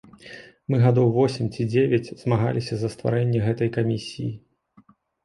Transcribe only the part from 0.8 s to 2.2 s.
гадоў восем ці дзевяць